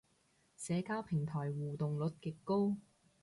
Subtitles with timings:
[0.57, 2.77] 社交平台互動率極高